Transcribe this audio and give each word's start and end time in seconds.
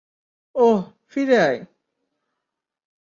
ওহ, 0.55 0.79
ফিরে 1.07 1.37
আয়। 1.39 1.59